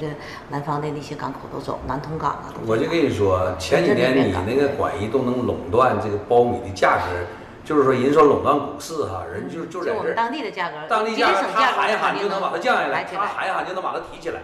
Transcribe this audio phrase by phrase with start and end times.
[0.00, 0.12] 这个
[0.50, 2.54] 南方的那些港口都走，南通港啊。
[2.66, 7.02] 我就跟你说，前几年你那个管一都能垄断这个苞米的价格，
[7.64, 14.40] 就是说人说垄断股市哈，人就就在这我们当地的价格，当地价格，他喊一喊就能把它降下来，他喊一喊就能把它提起来。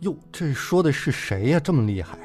[0.00, 1.60] 哟，这说的是谁呀？
[1.62, 2.18] 这么厉害？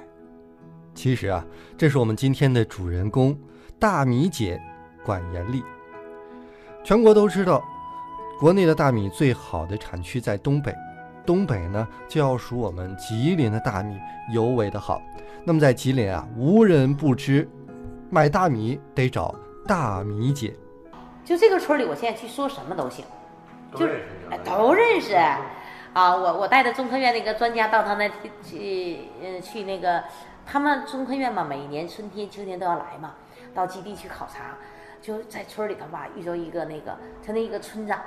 [0.94, 1.44] 其实啊，
[1.78, 3.38] 这是我们今天的主人公
[3.80, 4.62] 大米姐
[5.06, 5.64] 管严丽。
[6.84, 7.64] 全国都知道，
[8.40, 10.76] 国内的大米最好的产区在东北，
[11.26, 14.00] 东北呢就要数我们吉林的大米
[14.34, 15.02] 尤为的好。
[15.44, 17.50] 那么在吉林啊，无人不知，
[18.10, 19.34] 买大米得找
[19.68, 20.54] 大米姐。
[21.24, 23.06] 就这个村里，我现在去说什么都行，
[23.76, 24.04] 就是，
[24.44, 25.16] 都认识。
[25.94, 28.10] 啊，我我带着中科院那个专家到他那
[28.42, 30.04] 去，嗯，去那个
[30.46, 33.14] 他们中科院嘛，每年春天、秋天都要来嘛，
[33.54, 34.56] 到基地去考察，
[35.02, 38.00] 就在村里头吧，遇着一个那个他那一个村长，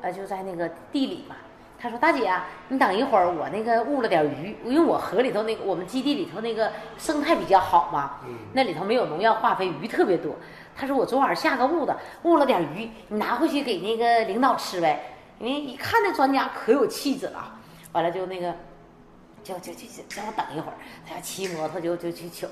[0.00, 1.34] 呃，就在那个地里嘛，
[1.80, 8.18] 他说大姐啊，你等一会儿，我那个悟了点鱼，因为我河里头那个我们基地里头那个生态比较好嘛，
[8.52, 10.34] 那里头没有农药化肥，鱼特别多。
[10.76, 15.14] 他说我昨晚下个痦子，悟了点鱼，你拿回去给那个领导吃呗。
[15.38, 17.52] 因为一看那专家可有气质了，
[17.92, 18.52] 完了就那个，
[19.44, 20.74] 就就就叫我等一会儿，
[21.08, 22.44] 他要骑摩托就就去取，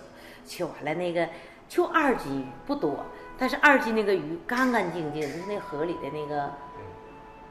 [0.47, 1.29] 取完了那个
[1.69, 3.05] 就二斤鱼不多，
[3.37, 6.49] 但是二斤那个鱼干干净净，就是那河里的那个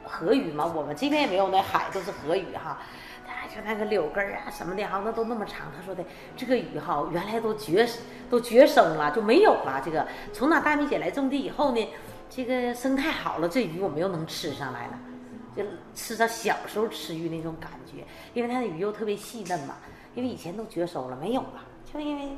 [0.06, 2.78] 河鱼嘛，我们这边也没有那海，都是河鱼哈。
[3.26, 5.66] 他就那个柳根儿啊什么的哈，那都那么长。
[5.76, 6.04] 他说的
[6.36, 7.88] 这个鱼哈，原来都绝
[8.30, 9.82] 都绝生了，就没有了。
[9.84, 11.88] 这个从那大米姐来种地以后呢，
[12.30, 14.98] 这个生态好了，这鱼我们又能吃上来了。
[15.56, 15.62] 就
[15.94, 19.74] 吃着小时候吃鱼那种感觉，因为它的鱼肉特别细嫩嘛。
[20.14, 21.60] 因为以前都绝收了，没有了，
[21.92, 22.32] 就因为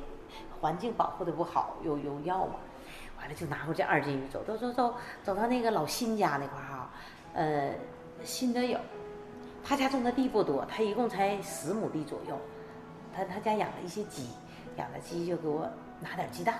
[0.60, 2.54] 环境保护的不好，有有药嘛。
[3.18, 6.77] 完了就拿过这二斤鱼走，走走走，走到那个老辛家那块儿哈，
[7.34, 7.72] 呃，
[8.24, 8.78] 新德友，
[9.64, 12.38] 他家种的地不多，他一共才十亩地左右，
[13.14, 14.28] 他他家养了一些鸡，
[14.76, 15.68] 养的鸡就给我
[16.00, 16.54] 拿点鸡蛋，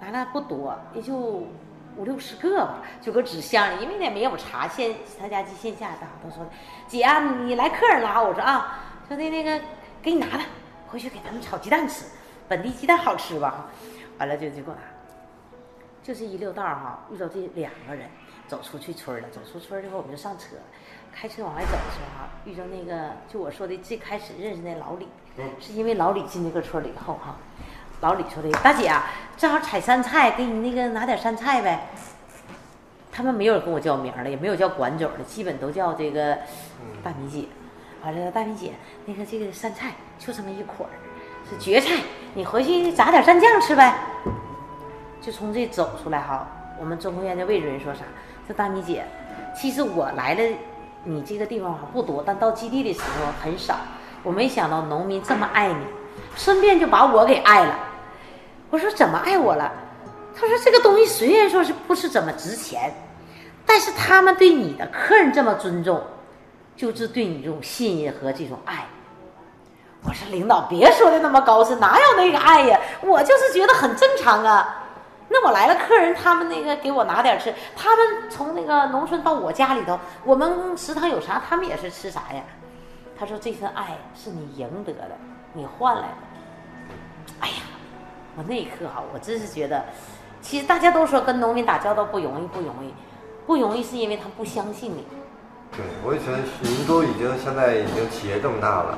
[0.00, 1.44] 拿了不多，也就。
[1.96, 6.46] 五六十个吧，就搁纸箱里，因为那没有查线，他家鸡线下的，都说
[6.86, 8.22] 姐啊，你来客人了。
[8.22, 9.60] 我说啊，说的那个
[10.00, 10.44] 给你拿了，
[10.86, 12.04] 回去给他们炒鸡蛋吃，
[12.46, 13.66] 本地鸡蛋好吃吧？
[14.18, 14.82] 完了就就给我拿，
[16.00, 18.08] 就这一溜道哈，遇到这两个人
[18.48, 20.56] 走出去村了，走出村之后我们就上车，
[21.14, 25.06] 开车往外走的时候哈，遇着那个就我说的最开始认识那老李，
[25.60, 27.36] 是因为老李进这个村里以后哈。
[28.00, 31.88] 老李说的，大姐啊，正好采山菜，给你那个拿点山菜呗。
[33.10, 36.38] 他们没有人跟我叫名了，也没有叫管总的，基本都叫这个
[37.02, 37.46] 大米姐。
[38.04, 40.94] 完了，大米姐，那个这个山菜就这么一捆儿，
[41.50, 42.00] 是蕨菜，
[42.34, 43.98] 你回去炸点蘸酱吃呗。
[45.20, 46.46] 就从这走出来哈，
[46.78, 48.02] 我们中科院的魏主任说啥？
[48.48, 49.04] 说大米姐，
[49.54, 50.42] 其实我来了，
[51.04, 53.76] 你这个地方不多，但到基地的时候很少。
[54.22, 55.76] 我没想到农民这么爱你，
[56.34, 57.78] 顺便就把我给爱了。
[58.70, 59.70] 我说怎么爱我了？
[60.34, 62.90] 他说这个东西虽然说是不是怎么值钱，
[63.66, 66.02] 但是他们对你的客人这么尊重，
[66.74, 68.86] 就是对你这种信任和这种爱。
[70.04, 72.80] 我说领导别说的那么高深，哪有那个爱呀？
[73.02, 74.86] 我就是觉得很正常啊。
[75.28, 82.42] 那我来了客人，他们那个给我拿点吃，他们从那个农村到我家里头，我们食堂有啥，他们也是吃啥呀。
[83.18, 85.16] 他说这份爱是你赢得的，
[85.52, 86.08] 你换来的。
[87.40, 87.54] 哎呀。
[88.36, 89.84] 我那一刻哈，我真是觉得，
[90.40, 92.94] 其实大家都说跟农民打交道不容易，不容易，
[93.48, 95.04] 不容易是因为他不相信你。
[95.72, 98.96] 对，我也觉得您都已经现在已经企业这么大了，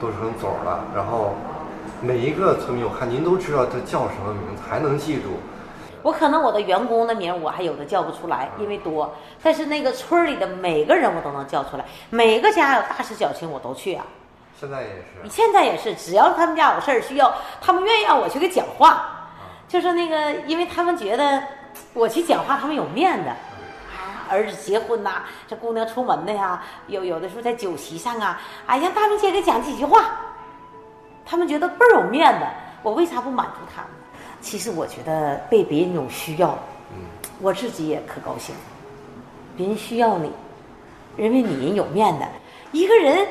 [0.00, 1.34] 都成总了，然后
[2.00, 5.30] 每一个村民，我看您都知道他叫什么名字，还能记住。
[6.02, 9.10] 我可能我的员工的名我还有的叫不出来，因为多，
[9.42, 14.04] 但是那个村里的每个人我都能叫出来，每个家有大事小情我都去啊。
[14.60, 19.28] 现在也是，现在也是，只要他们家有事儿需要，他们愿意让我去给讲话，
[19.66, 21.42] 就是那个，因为他们觉得
[21.94, 23.28] 我去讲话，他们有面子。
[23.28, 30.04] 啊，儿子结婚呐，这姑娘出门的呀，有有的时候在酒席上啊，哎，让大明姐给讲几句话，
[31.24, 32.46] 他们觉得倍儿有面子。
[32.82, 33.90] 我为啥不满足他们？
[34.40, 36.58] 其实我觉得被别人有需要，
[37.40, 38.54] 我自己也可高兴。
[39.56, 40.30] 别人需要你，
[41.16, 42.24] 认为你人有面子，
[42.72, 43.26] 一个人。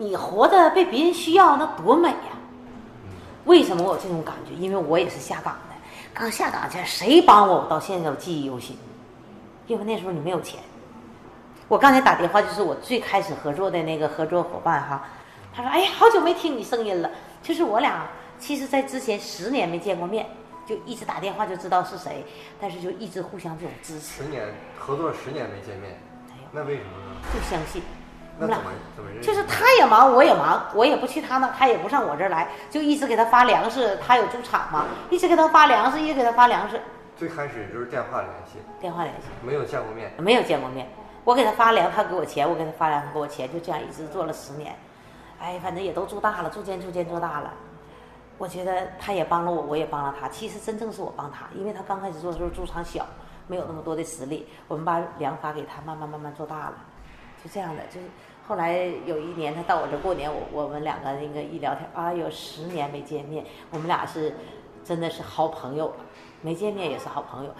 [0.00, 2.38] 你活的被别人需要，那多美呀！
[3.46, 4.54] 为什么我有这种感觉？
[4.54, 5.74] 因为我也是下岗的，
[6.14, 8.78] 刚下岗前谁帮我，我到现在我记忆犹新。
[9.66, 10.60] 因为那时候你没有钱。
[11.66, 15.02] 我刚才打电话就是我最开始合作的那个合作伙伴哈，
[15.58, 17.10] 他说：“哎呀，好久没听你声音了。”
[17.42, 18.06] 就是我俩
[18.38, 20.24] 其实在之前十年没见过面，
[20.64, 22.24] 就一直打电话就知道是谁，
[22.60, 24.22] 但是就一直互相这种支持。
[24.22, 24.46] 十年
[24.78, 26.00] 合作十年没见面，
[26.52, 27.20] 那为什么呢？
[27.34, 27.82] 就相信。
[28.38, 29.26] 那怎么怎么认识？
[29.26, 33.98] 就是他也忙，我也忙，我也不去他那，他也不上我这儿来，就一直给他发粮食。
[34.06, 36.80] 他有猪场嘛，一直给他发粮食，一直给他发粮食，
[37.16, 40.12] 最开始就是电话联系，电话联系，没有见过面。
[40.18, 40.88] 没有见过面。
[41.24, 44.72] 我给他发粮，他给我钱，我给他发粮，他给我钱，就这样一直做了十年。
[45.40, 47.52] 哎，反正也都做大了，逐渐逐渐做大了。
[48.36, 50.28] 我觉得他也帮了我，我也帮了他。
[50.28, 53.06] 其实真正是我帮他，因为他刚开始做的时候猪场小，
[53.46, 54.46] 没有那么多的实力。
[54.68, 56.74] 我们把粮发给他，慢慢慢慢做大了，
[57.42, 57.82] 就这样的。
[57.86, 58.06] 就是
[58.46, 64.34] 后来有一年他到我这过年，我我们两个那个一聊天啊，有十年没见面，我们俩是
[64.84, 65.96] 真的是好朋友了。
[66.40, 67.50] 没见面也是好朋友，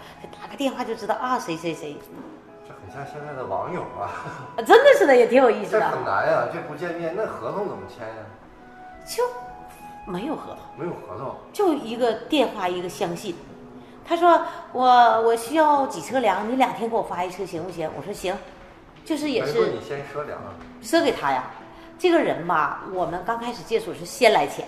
[0.41, 1.97] 打个电话就知道啊谁谁谁，
[2.69, 4.13] 这很像现在的网友啊，
[4.55, 8.23] 啊真的是的，也挺有意思这的，很难呀、这不见面，那合同怎么签呀、
[9.07, 9.23] 就
[10.05, 10.59] 没有合同。
[10.77, 13.35] 没有合同，就一个电话，一个相信。
[14.05, 14.87] 他说我
[15.23, 17.89] 我需要几车粮，你两天给我发一车行不行？
[17.97, 18.37] 我说行，
[19.03, 20.39] 就是也是没说你先赊粮
[20.83, 21.45] 赊给他呀。
[21.97, 24.67] 这个人吧，我们刚开始接触是先来钱，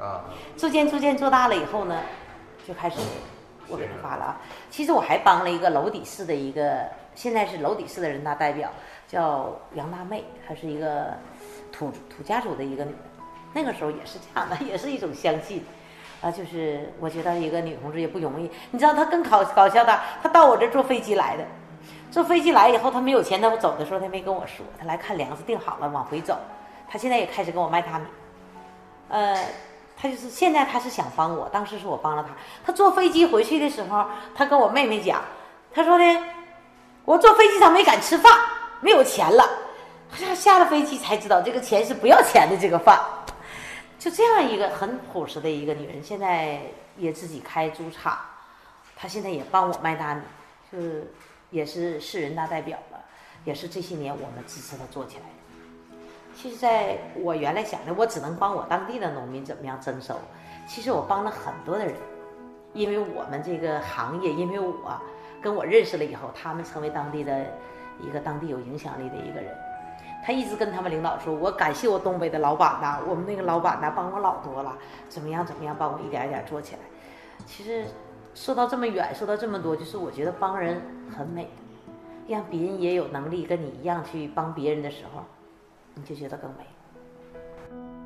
[0.00, 0.24] 啊，
[0.56, 1.96] 逐渐逐渐做大了以后呢，
[2.66, 2.98] 就开始
[3.68, 4.36] 我给他发了啊。
[4.68, 8.70] 其实我还帮了一个娄底市的一个，现在是娄底市的人大代表，
[9.06, 11.14] 叫杨大妹，她是一个
[11.72, 12.98] 土土家族的一个女的。
[13.52, 15.64] 那个时候也是这样的， 也是一种相信。
[16.22, 18.50] 啊，就是我觉得一个女同志也不容易。
[18.72, 21.44] 你知道她更搞搞笑的，她到我这坐飞机来的，
[22.10, 26.36] 坐飞机来以后，她没有钱，她走的时候她没跟我说，她来看粮食订好了往回走，
[26.90, 28.04] 她现在也开始跟我卖大米。
[29.08, 29.34] 呃，
[29.96, 32.28] 她就是现在她是想帮我，当时是我帮了她。
[32.66, 34.04] 她坐飞机回去的时候，
[34.34, 35.22] 她跟我妹妹讲，
[35.72, 36.04] 她说呢，
[37.10, 38.32] 我坐飞机上没敢吃饭，
[38.80, 39.44] 没有钱了。
[40.08, 43.00] 她下了飞机才知道这个钱是不要钱的，这个饭。
[43.98, 46.60] 就这样一个很朴实的一个女人，现在
[46.96, 48.16] 也自己开猪场，
[48.94, 50.22] 她现在也帮我卖大米，
[50.70, 51.12] 就是
[51.50, 53.00] 也是市人大代表了，
[53.44, 56.36] 也是这些年我们支持她做起来的。
[56.36, 60.14] 其实，在我原来想的，我只能帮我当地的农民怎么样增收。
[60.68, 61.96] 其实我帮了很多的人，
[62.72, 64.96] 因为我们这个行业，因为我
[65.42, 67.44] 跟我认识了以后，他们成为当地的
[68.00, 69.54] 一个当地有影响力的一个人。
[70.22, 74.76] 他一直跟他们领导说：“我感谢我东北的老板呐，我们那个老板呐帮我老多了，
[75.08, 76.80] 怎么样怎么样，帮我一点一点做起来。”
[77.46, 77.84] 其实
[78.34, 80.82] 说到这么远，说到这么多，就是我觉得帮人
[81.16, 81.48] 很美，
[82.28, 85.22] 让别人也有能力跟你一样去帮别人的时候，
[85.94, 86.58] 你就觉得更美。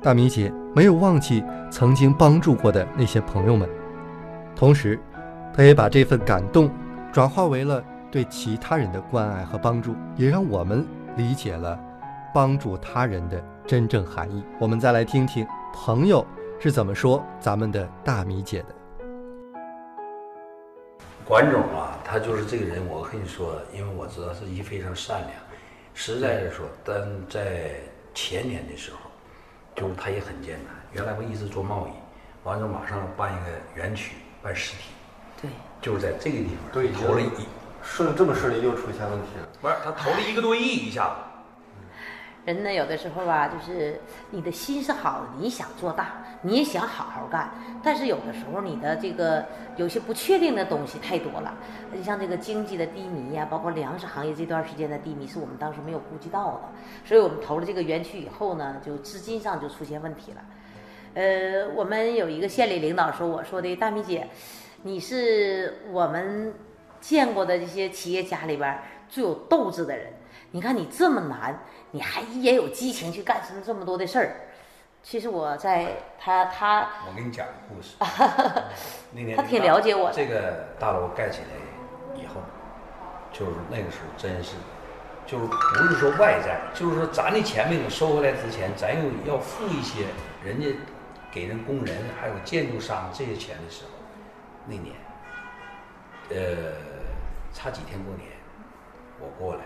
[0.01, 3.67] 大米姐没有忘记曾经帮助过的那些朋友们，
[4.55, 4.97] 同时，
[5.53, 6.69] 她也把这份感动
[7.15, 7.81] 转化为了
[8.11, 10.85] 对其他人的关爱和帮助，也让我们
[11.15, 11.79] 理解了
[12.33, 14.43] 帮助他人的真正含义。
[14.59, 16.27] 我们再来听听朋友
[16.59, 18.75] 是怎么说咱们的大米姐的。
[21.23, 25.31] 管总啊，他就是这个人，我跟你说，因为我知道是一非常善良，
[25.93, 27.75] 实在是说，但在
[28.13, 28.97] 前年的时候，
[29.73, 30.73] 就是他也很艰难。
[30.91, 31.91] 原来我一直做贸易，
[32.43, 34.89] 完之后马上办一个园区，办实体，
[35.41, 35.49] 对，
[35.85, 37.29] 就是在这个地方对投了一，
[37.83, 41.15] 顺这么顺利又出现问题了，不是他投了一个多亿一下子。
[42.43, 44.01] 人呢，有的时候吧，就是
[44.31, 47.51] 你的心是好的，你想做大，你也想好好干，
[47.83, 49.45] 但是有的时候你的这个
[49.75, 51.53] 有些不确定的东西太多了，
[51.93, 56.61] 你像这个经济的低迷呀、包括粮食行业这段时间的低迷，是我们当时没有估计到的，
[57.07, 60.41] 所以我们投了这个园区以后呢，就资金上就出现问题了。
[61.13, 64.27] 呃，我们有一个县里领导说，我说的大米姐，
[64.87, 66.53] 你是我们
[67.01, 70.13] 见过的这些企业家里边儿最有斗志的人。
[70.51, 74.35] 你看你这么难，你还也有激情去干成这么多的事儿。
[75.01, 77.95] 其实我在他他我给你讲个故事。
[79.11, 82.39] 那年他挺了解我的这个大楼盖起来以后，
[83.33, 84.51] 就是那个时候真是，
[85.25, 90.05] 就是不是说外债，就是说咱的钱没有收回来之前，咱又要付一些
[90.43, 90.67] 人家
[91.31, 93.94] 给人工人还有建筑商这些钱的时候，
[94.67, 94.95] 那年，
[96.29, 96.73] 呃，
[97.53, 98.27] 差几天过年，
[99.19, 99.61] 我过来，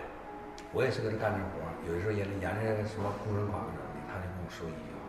[0.72, 5.00] 我也是跟他干这活儿，有的时候研研究什么工程款什么的，他就跟我说一句话，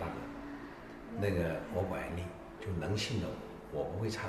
[0.00, 0.12] 大哥。
[1.18, 2.24] 那个我管你
[2.60, 3.26] 就能信的
[3.72, 4.28] 我，我不会差，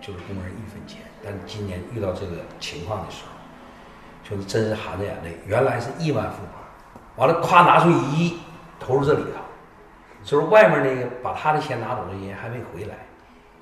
[0.00, 1.02] 就是工人一分钱。
[1.22, 3.30] 但今年遇到这个情况的时候，
[4.28, 5.38] 就是真是含着眼泪。
[5.46, 6.50] 原来是亿万富翁，
[7.16, 8.40] 完了夸拿出一亿
[8.80, 9.38] 投入这里头，
[10.24, 12.96] 就是外面那个把他的钱拿走的人还没回来。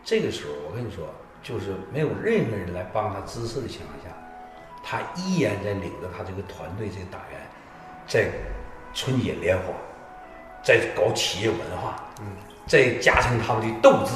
[0.09, 1.05] 这个时候我跟你说，
[1.43, 4.09] 就是没有任何人来帮他支持的情况下，
[4.83, 7.39] 他依然在领着他这个团队这个党员，
[8.07, 8.31] 在
[8.95, 9.67] 春节联欢，
[10.65, 12.27] 在搞企业文化，嗯
[12.67, 14.15] 再加强他们的斗志，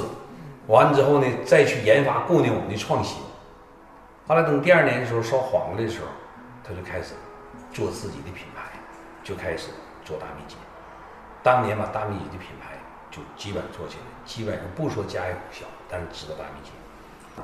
[0.67, 3.19] 完了之后呢，再去研发过年我们的创新。
[4.27, 6.07] 后来等第二年的时候烧黄了的时候，
[6.65, 7.13] 他就开始
[7.71, 8.63] 做自己的品牌，
[9.23, 9.69] 就开始
[10.07, 10.57] 做大米姐。
[11.43, 12.79] 当年把大米姐的品牌
[13.11, 16.73] 就基本做起来，基本上不说家喻户晓，但是值得大米姐。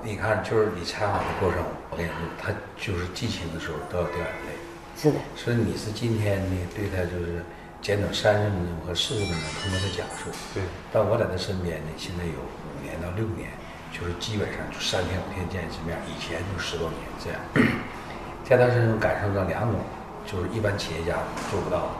[0.00, 2.49] 你看，就是你采访的过程，我跟你说，他
[2.81, 4.57] 就是激情的时候都要掉眼泪。
[4.97, 7.45] 是的，所以你是今天呢，对他就是
[7.83, 10.33] 简短三十分钟和四十分钟通过他讲述。
[10.55, 13.52] 对，但我在他身边呢，现在有五年到六年，
[13.93, 17.38] 就是基本上就三天五天见一次面，以前就十多年这样。
[18.49, 19.76] 在他身上感受到两种，
[20.25, 21.21] 就是一般企业家
[21.52, 21.90] 做不到的。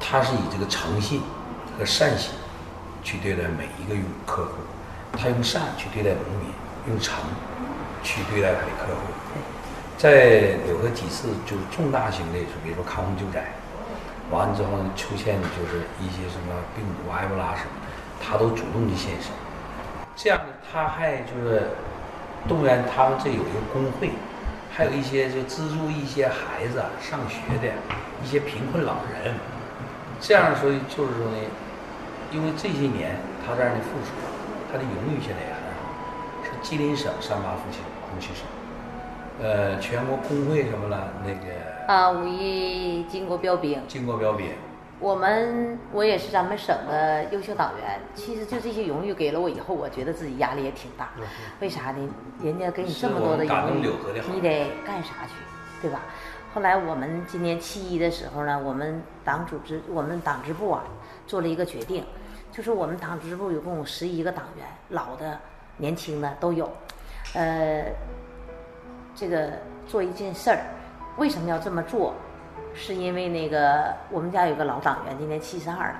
[0.00, 1.22] 他是以这个诚信
[1.78, 2.34] 和善心
[3.02, 4.52] 去对待每一个用客户，
[5.16, 6.50] 他用善去对待农民，
[6.88, 7.14] 用诚
[8.02, 9.00] 去对待他的客户。
[9.96, 13.44] 在有过几次就是重大型的，比如说抗洪救灾，
[14.30, 17.70] 完了之后呢，出现就是一些什么病毒、埃博拉什么，
[18.20, 19.30] 他都主动的现身。
[20.16, 21.70] 这样呢，他还就是
[22.48, 24.10] 动员他们这有一个工会，
[24.70, 27.72] 还有一些就资助一些孩子啊上学的
[28.22, 29.34] 一些贫困老人。
[30.20, 31.38] 这样所以就是说呢，
[32.30, 33.16] 因为这些年
[33.46, 34.10] 他这样的付出，
[34.74, 37.76] 他的荣誉现在也很好，是吉林省三八妇女
[38.10, 38.42] 红旗手。
[39.40, 41.12] 呃，全国工会什么了？
[41.24, 41.54] 那个
[41.86, 44.48] 啊，五一巾帼标兵，巾帼标兵，
[44.98, 48.00] 我们我也是咱们省的优秀党员。
[48.16, 51.10] 其实就这些荣誉给了我以后，我觉得自己压力也挺大。
[51.60, 52.08] 为啥呢？
[52.42, 53.88] 人家给你这么多的荣誉，
[54.34, 55.34] 你得干啥去，
[55.82, 56.00] 对吧？
[56.52, 60.82] 后来我们今年七一的时候呢，我们党组织，我们党支部啊，
[61.28, 62.04] 做了一个决定，
[62.54, 65.36] 就是我们党支部有共有十一个党员，老的、
[65.76, 66.70] 年轻的都有，
[67.34, 67.84] 呃。
[69.16, 69.48] 这个
[69.86, 70.58] 做一件事儿，
[71.18, 72.12] 为什么要这么做？
[72.74, 75.98] 是因为那个我们家有个老党员，今年七十二了，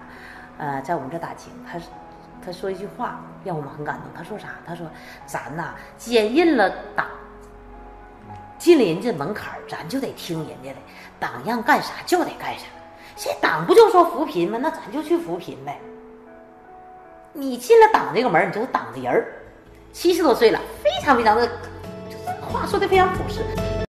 [0.58, 1.78] 呃，在我们这打经，他
[2.44, 4.06] 他说一句话让我们很感动。
[4.12, 4.48] 他说啥？
[4.66, 4.84] 他说
[5.26, 7.06] 咱呐，坚印了党，
[8.58, 10.76] 进了人家门槛，咱就得听人家的，
[11.20, 12.66] 党让干啥就得干啥。
[13.14, 14.58] 现在党不就说扶贫吗？
[14.60, 15.80] 那咱就去扶贫呗。
[17.36, 19.26] 你进了党这个门，你就是党的人儿。
[19.92, 21.48] 七十多岁了，非常非常的。
[22.40, 23.40] 话说的非常朴实。